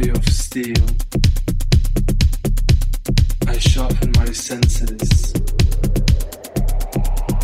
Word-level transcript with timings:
body 0.00 0.10
of 0.10 0.28
steel. 0.28 0.86
I 3.46 3.58
sharpen 3.58 4.12
my 4.16 4.26
senses. 4.26 5.34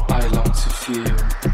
I 0.08 0.26
long 0.28 0.44
to 0.44 0.70
feel. 0.70 1.45